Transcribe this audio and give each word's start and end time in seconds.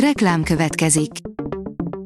Reklám 0.00 0.42
következik. 0.42 1.10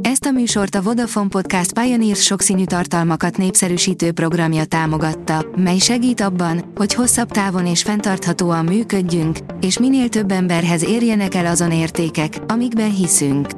Ezt 0.00 0.24
a 0.24 0.30
műsort 0.30 0.74
a 0.74 0.82
Vodafone 0.82 1.28
Podcast 1.28 1.80
Pioneers 1.80 2.22
sokszínű 2.22 2.64
tartalmakat 2.64 3.36
népszerűsítő 3.36 4.12
programja 4.12 4.64
támogatta, 4.64 5.46
mely 5.56 5.78
segít 5.78 6.20
abban, 6.20 6.72
hogy 6.74 6.94
hosszabb 6.94 7.30
távon 7.30 7.66
és 7.66 7.82
fenntarthatóan 7.82 8.64
működjünk, 8.64 9.38
és 9.60 9.78
minél 9.78 10.08
több 10.08 10.30
emberhez 10.30 10.84
érjenek 10.84 11.34
el 11.34 11.46
azon 11.46 11.72
értékek, 11.72 12.38
amikben 12.46 12.94
hiszünk. 12.94 13.48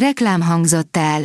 Reklám 0.00 0.40
hangzott 0.40 0.96
el. 0.96 1.22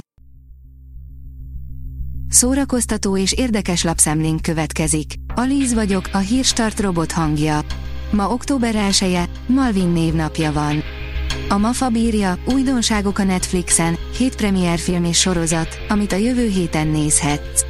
Szórakoztató 2.29 3.17
és 3.17 3.33
érdekes 3.33 3.83
lapszemlénk 3.83 4.41
következik. 4.41 5.13
Alíz 5.35 5.73
vagyok, 5.73 6.09
a 6.11 6.17
hírstart 6.17 6.79
robot 6.79 7.11
hangja. 7.11 7.59
Ma 8.11 8.29
október 8.29 8.75
1 8.75 9.13
-e, 9.13 9.29
Malvin 9.45 9.89
névnapja 9.89 10.51
van. 10.51 10.83
A 11.51 11.57
MAFA 11.57 11.89
bírja, 11.89 12.37
újdonságok 12.45 13.19
a 13.19 13.23
Netflixen, 13.23 13.97
hét 14.17 14.35
film 14.75 15.03
és 15.03 15.19
sorozat, 15.19 15.79
amit 15.89 16.11
a 16.11 16.15
jövő 16.15 16.47
héten 16.47 16.87
nézhetsz. 16.87 17.63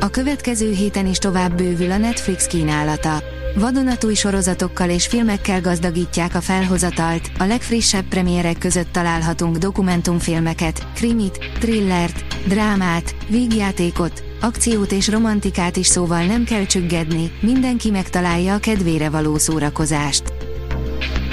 A 0.00 0.10
következő 0.10 0.72
héten 0.72 1.06
is 1.06 1.18
tovább 1.18 1.56
bővül 1.56 1.90
a 1.90 1.96
Netflix 1.96 2.46
kínálata. 2.46 3.22
Vadonatúj 3.54 4.14
sorozatokkal 4.14 4.90
és 4.90 5.06
filmekkel 5.06 5.60
gazdagítják 5.60 6.34
a 6.34 6.40
felhozatalt, 6.40 7.30
a 7.38 7.44
legfrissebb 7.44 8.04
premierek 8.04 8.58
között 8.58 8.92
találhatunk 8.92 9.56
dokumentumfilmeket, 9.56 10.86
krimit, 10.94 11.38
thrillert, 11.58 12.46
drámát, 12.46 13.14
vígjátékot, 13.28 14.24
akciót 14.40 14.92
és 14.92 15.08
romantikát 15.08 15.76
is 15.76 15.86
szóval 15.86 16.24
nem 16.24 16.44
kell 16.44 16.66
csüggedni, 16.66 17.30
mindenki 17.40 17.90
megtalálja 17.90 18.54
a 18.54 18.58
kedvére 18.58 19.10
való 19.10 19.38
szórakozást. 19.38 20.51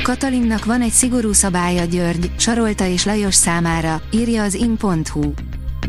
Katalinnak 0.09 0.65
van 0.65 0.81
egy 0.81 0.91
szigorú 0.91 1.33
szabálya 1.33 1.83
György, 1.83 2.31
Sarolta 2.37 2.85
és 2.85 3.05
Lajos 3.05 3.35
számára, 3.35 4.01
írja 4.11 4.43
az 4.43 4.53
in.hu. 4.53 5.33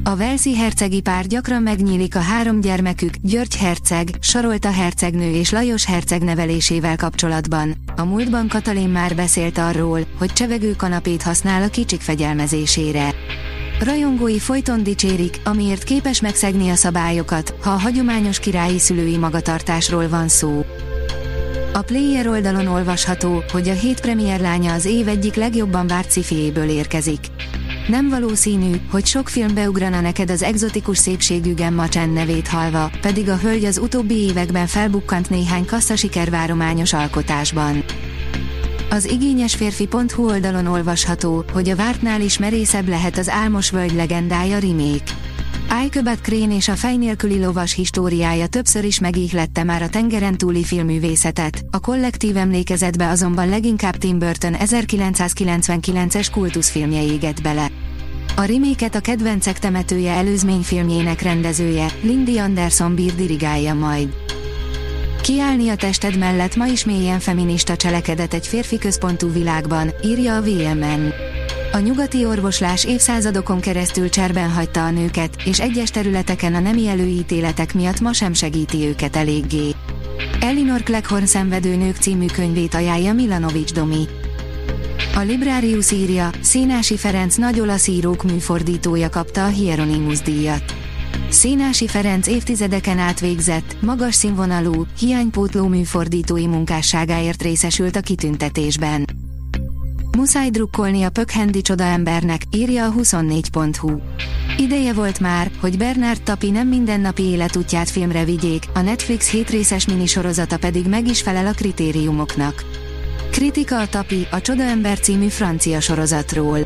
A 0.02 0.16
Velszi 0.16 0.56
hercegi 0.56 1.00
pár 1.00 1.26
gyakran 1.26 1.62
megnyílik 1.62 2.16
a 2.16 2.20
három 2.20 2.60
gyermekük, 2.60 3.14
György 3.22 3.56
herceg, 3.56 4.08
Sarolta 4.20 4.70
hercegnő 4.70 5.30
és 5.30 5.50
Lajos 5.50 5.84
herceg 5.84 6.22
nevelésével 6.22 6.96
kapcsolatban. 6.96 7.74
A 7.96 8.04
múltban 8.04 8.48
Katalin 8.48 8.88
már 8.88 9.14
beszélt 9.14 9.58
arról, 9.58 10.00
hogy 10.18 10.32
csevegő 10.32 10.74
kanapét 10.76 11.22
használ 11.22 11.62
a 11.62 11.68
kicsik 11.68 12.00
fegyelmezésére. 12.00 13.14
Rajongói 13.84 14.38
folyton 14.38 14.82
dicsérik, 14.82 15.40
amiért 15.44 15.84
képes 15.84 16.20
megszegni 16.20 16.68
a 16.68 16.74
szabályokat, 16.74 17.54
ha 17.62 17.70
a 17.70 17.78
hagyományos 17.78 18.38
királyi 18.38 18.78
szülői 18.78 19.16
magatartásról 19.16 20.08
van 20.08 20.28
szó. 20.28 20.64
A 21.72 21.82
Player 21.82 22.26
oldalon 22.26 22.66
olvasható, 22.66 23.42
hogy 23.52 23.68
a 23.68 23.72
hét 23.72 24.00
premier 24.00 24.40
lánya 24.40 24.72
az 24.72 24.84
év 24.84 25.08
egyik 25.08 25.34
legjobban 25.34 25.86
várt 25.86 26.10
cifiéből 26.10 26.68
érkezik. 26.68 27.26
Nem 27.88 28.08
valószínű, 28.08 28.76
hogy 28.90 29.06
sok 29.06 29.28
film 29.28 29.54
beugrana 29.54 30.00
neked 30.00 30.30
az 30.30 30.42
egzotikus 30.42 30.98
szépségű 30.98 31.54
Gemma 31.54 31.88
Chen 31.88 32.08
nevét 32.08 32.48
halva, 32.48 32.90
pedig 33.00 33.28
a 33.28 33.36
hölgy 33.36 33.64
az 33.64 33.78
utóbbi 33.78 34.14
években 34.14 34.66
felbukkant 34.66 35.30
néhány 35.30 35.64
kasszasikervárományos 35.64 36.92
alkotásban. 36.92 37.84
Az 38.90 39.04
igényes 39.04 39.54
férfi.hu 39.54 40.28
oldalon 40.28 40.66
olvasható, 40.66 41.44
hogy 41.52 41.68
a 41.68 41.76
vártnál 41.76 42.20
is 42.20 42.38
merészebb 42.38 42.88
lehet 42.88 43.18
az 43.18 43.28
Álmos 43.28 43.70
völgy 43.70 43.94
legendája 43.94 44.58
remake. 44.58 45.29
Ájköbet 45.72 46.20
Krén 46.20 46.50
és 46.50 46.68
a 46.68 46.74
fej 46.74 46.96
nélküli 46.96 47.40
lovas 47.40 47.74
históriája 47.74 48.46
többször 48.46 48.84
is 48.84 49.00
megíhlette 49.00 49.64
már 49.64 49.82
a 49.82 49.88
tengeren 49.88 50.36
túli 50.36 50.64
filmművészetet, 50.64 51.64
a 51.70 51.80
kollektív 51.80 52.36
emlékezetbe 52.36 53.08
azonban 53.08 53.48
leginkább 53.48 53.96
Tim 53.96 54.18
Burton 54.18 54.54
1999-es 54.58 56.26
kultuszfilmje 56.32 57.02
égett 57.02 57.42
bele. 57.42 57.70
A 58.36 58.42
reméket 58.42 58.94
a 58.94 59.00
kedvencek 59.00 59.58
temetője 59.58 60.12
előzményfilmjének 60.12 61.22
rendezője, 61.22 61.86
Lindy 62.02 62.38
Anderson 62.38 62.94
bír 62.94 63.14
dirigálja 63.14 63.74
majd. 63.74 64.08
Kiállni 65.22 65.68
a 65.68 65.76
tested 65.76 66.18
mellett 66.18 66.56
ma 66.56 66.66
is 66.66 66.84
mélyen 66.84 67.18
feminista 67.18 67.76
cselekedet 67.76 68.34
egy 68.34 68.46
férfi 68.46 68.78
központú 68.78 69.32
világban, 69.32 69.90
írja 70.02 70.36
a 70.36 70.42
VMN. 70.42 71.12
A 71.72 71.78
nyugati 71.78 72.24
orvoslás 72.24 72.84
évszázadokon 72.84 73.60
keresztül 73.60 74.08
cserben 74.08 74.50
hagyta 74.50 74.84
a 74.84 74.90
nőket, 74.90 75.42
és 75.44 75.60
egyes 75.60 75.90
területeken 75.90 76.54
a 76.54 76.60
nemi 76.60 76.88
előítéletek 76.88 77.74
miatt 77.74 78.00
ma 78.00 78.12
sem 78.12 78.32
segíti 78.32 78.86
őket 78.86 79.16
eléggé. 79.16 79.74
Elinor 80.40 80.82
Cleghorn 80.82 81.24
szenvedő 81.24 81.76
nők 81.76 81.96
című 81.96 82.26
könyvét 82.26 82.74
ajánlja 82.74 83.12
Milanovics 83.12 83.72
Domi. 83.72 84.08
A 85.14 85.20
Librarius 85.20 85.90
írja, 85.90 86.30
Színási 86.40 86.96
Ferenc 86.96 87.34
nagy 87.34 87.60
olasz 87.60 87.86
írók 87.86 88.22
műfordítója 88.22 89.08
kapta 89.08 89.44
a 89.44 89.48
Hieronymus 89.48 90.20
díjat. 90.20 90.74
Színási 91.28 91.86
Ferenc 91.86 92.26
évtizedeken 92.26 92.98
át 92.98 93.20
végzett, 93.20 93.76
magas 93.80 94.14
színvonalú, 94.14 94.86
hiánypótló 94.98 95.66
műfordítói 95.66 96.46
munkásságáért 96.46 97.42
részesült 97.42 97.96
a 97.96 98.00
kitüntetésben. 98.00 99.19
Muszáj 100.16 100.50
drukkolni 100.50 101.02
a 101.02 101.10
pökhendi 101.10 101.60
csodaembernek, 101.60 102.42
írja 102.50 102.84
a 102.84 102.92
24.hu. 102.92 104.00
Ideje 104.56 104.92
volt 104.92 105.20
már, 105.20 105.50
hogy 105.60 105.78
Bernard 105.78 106.22
Tapi 106.22 106.50
nem 106.50 106.68
mindennapi 106.68 107.22
életútját 107.22 107.90
filmre 107.90 108.24
vigyék, 108.24 108.64
a 108.74 108.80
Netflix 108.80 109.30
hétrészes 109.30 109.86
minisorozata 109.86 110.58
pedig 110.58 110.86
meg 110.86 111.08
is 111.08 111.22
felel 111.22 111.46
a 111.46 111.52
kritériumoknak. 111.52 112.64
Kritika 113.30 113.78
a 113.78 113.86
Tapi, 113.86 114.26
a 114.30 114.40
Csodaember 114.40 114.98
című 114.98 115.28
francia 115.28 115.80
sorozatról. 115.80 116.58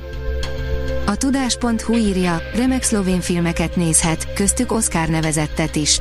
A 1.06 1.16
tudás.hu 1.16 1.96
írja, 1.96 2.42
remek 2.54 2.82
szlovén 2.82 3.20
filmeket 3.20 3.76
nézhet, 3.76 4.32
köztük 4.32 4.72
Oscar 4.72 5.08
nevezettet 5.08 5.76
is. 5.76 6.00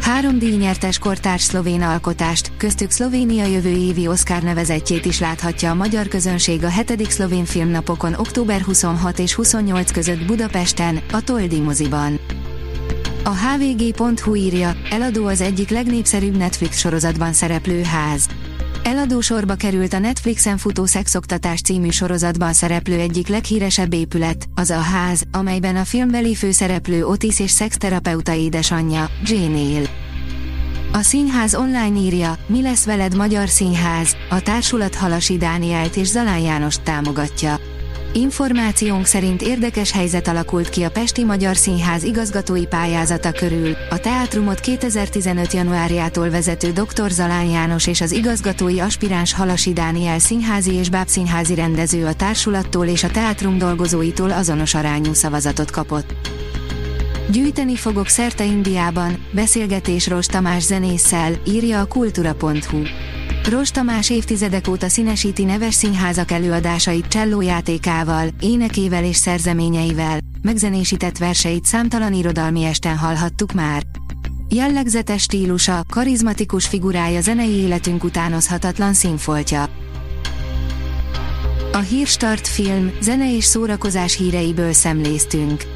Három 0.00 0.38
díjnyertes 0.38 0.98
kortárs 0.98 1.42
szlovén 1.42 1.82
alkotást, 1.82 2.52
köztük 2.56 2.90
Szlovénia 2.90 3.44
jövő 3.44 3.68
évi 3.68 4.08
Oscar 4.08 4.42
nevezettjét 4.42 5.04
is 5.04 5.20
láthatja 5.20 5.70
a 5.70 5.74
magyar 5.74 6.08
közönség 6.08 6.64
a 6.64 6.68
7. 6.68 7.10
szlovén 7.10 7.44
filmnapokon 7.44 8.14
október 8.14 8.60
26 8.60 9.18
és 9.18 9.34
28 9.34 9.92
között 9.92 10.24
Budapesten, 10.26 11.00
a 11.12 11.20
Toldi 11.20 11.60
moziban. 11.60 12.18
A 13.24 13.30
hvg.hu 13.30 14.34
írja, 14.34 14.76
eladó 14.90 15.26
az 15.26 15.40
egyik 15.40 15.70
legnépszerűbb 15.70 16.36
Netflix 16.36 16.78
sorozatban 16.78 17.32
szereplő 17.32 17.82
ház. 17.82 18.28
Eladósorba 18.86 19.54
került 19.54 19.92
a 19.92 19.98
Netflixen 19.98 20.56
futó 20.56 20.84
Szexoktatás 20.84 21.60
című 21.60 21.90
sorozatban 21.90 22.52
szereplő 22.52 22.98
egyik 22.98 23.28
leghíresebb 23.28 23.92
épület, 23.92 24.48
az 24.54 24.70
a 24.70 24.80
ház, 24.80 25.22
amelyben 25.32 25.76
a 25.76 25.84
filmbeli 25.84 26.34
főszereplő 26.34 27.04
Otis 27.04 27.40
és 27.40 27.50
szexterapeuta 27.50 28.34
édesanyja, 28.34 29.10
Jane 29.22 29.58
él. 29.58 29.86
A 30.92 31.02
színház 31.02 31.54
online 31.54 31.98
írja, 31.98 32.38
mi 32.46 32.62
lesz 32.62 32.84
veled 32.84 33.16
Magyar 33.16 33.48
Színház, 33.48 34.16
a 34.30 34.40
társulat 34.40 34.94
Halasi 34.94 35.36
Dánielt 35.36 35.96
és 35.96 36.06
Zalán 36.06 36.40
Jánost 36.40 36.82
támogatja. 36.82 37.55
Információnk 38.16 39.06
szerint 39.06 39.42
érdekes 39.42 39.92
helyzet 39.92 40.28
alakult 40.28 40.68
ki 40.68 40.82
a 40.82 40.90
Pesti 40.90 41.24
Magyar 41.24 41.56
Színház 41.56 42.02
igazgatói 42.02 42.66
pályázata 42.66 43.32
körül. 43.32 43.76
A 43.90 43.98
teátrumot 43.98 44.60
2015. 44.60 45.52
januárjától 45.52 46.30
vezető 46.30 46.72
dr. 46.72 47.10
Zalán 47.10 47.44
János 47.44 47.86
és 47.86 48.00
az 48.00 48.12
igazgatói 48.12 48.80
aspiráns 48.80 49.32
Halasi 49.32 49.72
Dániel 49.72 50.18
színházi 50.18 50.74
és 50.74 50.90
bábszínházi 50.90 51.54
rendező 51.54 52.06
a 52.06 52.14
társulattól 52.14 52.86
és 52.86 53.04
a 53.04 53.10
teátrum 53.10 53.58
dolgozóitól 53.58 54.30
azonos 54.30 54.74
arányú 54.74 55.12
szavazatot 55.12 55.70
kapott. 55.70 56.14
Gyűjteni 57.30 57.76
fogok 57.76 58.08
szerte 58.08 58.44
Indiában, 58.44 59.26
beszélgetés 59.30 60.08
Ros 60.08 60.26
Tamás 60.26 60.62
zenésszel, 60.62 61.32
írja 61.46 61.80
a 61.80 61.84
kultura.hu. 61.84 62.82
Ros 63.50 63.70
Tamás 63.70 64.10
évtizedek 64.10 64.68
óta 64.68 64.88
színesíti 64.88 65.44
neves 65.44 65.74
színházak 65.74 66.30
előadásait 66.30 67.06
csellójátékával, 67.06 68.28
énekével 68.40 69.04
és 69.04 69.16
szerzeményeivel, 69.16 70.18
megzenésített 70.42 71.18
verseit 71.18 71.64
számtalan 71.64 72.12
irodalmi 72.12 72.64
esten 72.64 72.96
hallhattuk 72.96 73.52
már. 73.52 73.82
Jellegzetes 74.48 75.22
stílusa, 75.22 75.84
karizmatikus 75.90 76.66
figurája 76.66 77.20
zenei 77.20 77.52
életünk 77.52 78.04
utánozhatatlan 78.04 78.92
színfoltja. 78.92 79.68
A 81.72 81.78
Hírstart 81.78 82.48
film, 82.48 82.92
zene 83.00 83.36
és 83.36 83.44
szórakozás 83.44 84.16
híreiből 84.16 84.72
szemléztünk. 84.72 85.75